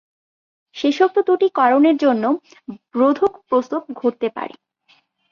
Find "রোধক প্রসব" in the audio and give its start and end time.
2.95-3.81